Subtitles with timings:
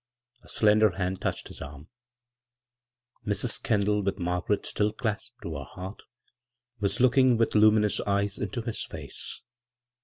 [0.41, 1.87] A slender hand touched his arm.
[3.23, 3.61] Mrs.
[3.61, 6.01] Kendall, with Mar garet still clasped to her heart,
[6.79, 9.43] was looking with luminous eyes into his face.